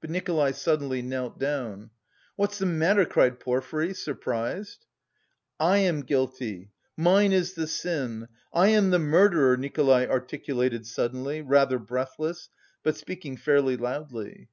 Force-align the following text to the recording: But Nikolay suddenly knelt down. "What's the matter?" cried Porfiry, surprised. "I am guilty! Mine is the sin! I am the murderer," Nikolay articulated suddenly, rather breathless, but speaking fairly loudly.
But 0.00 0.10
Nikolay 0.10 0.52
suddenly 0.52 1.02
knelt 1.02 1.40
down. 1.40 1.90
"What's 2.36 2.58
the 2.58 2.66
matter?" 2.66 3.04
cried 3.04 3.40
Porfiry, 3.40 3.94
surprised. 3.94 4.86
"I 5.58 5.78
am 5.78 6.02
guilty! 6.04 6.70
Mine 6.96 7.32
is 7.32 7.54
the 7.54 7.66
sin! 7.66 8.28
I 8.54 8.68
am 8.68 8.90
the 8.90 9.00
murderer," 9.00 9.56
Nikolay 9.56 10.06
articulated 10.06 10.86
suddenly, 10.86 11.42
rather 11.42 11.80
breathless, 11.80 12.48
but 12.84 12.96
speaking 12.96 13.36
fairly 13.36 13.76
loudly. 13.76 14.50